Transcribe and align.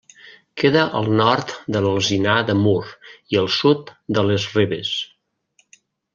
Queda 0.59 0.85
al 0.99 1.09
nord 1.19 1.53
de 1.75 1.81
l'Alzinar 1.87 2.39
de 2.47 2.57
Mur 2.63 2.81
i 3.35 3.41
al 3.43 3.51
sud 3.59 3.93
de 4.19 4.27
les 4.31 4.49
Ribes. 4.57 4.93